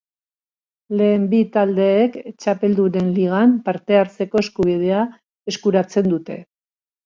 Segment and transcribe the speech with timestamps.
[1.01, 5.07] Lehen bi taldeek Txapeldunen Ligan parte hartzeko eskubidea
[5.55, 6.43] eskuratzen dute.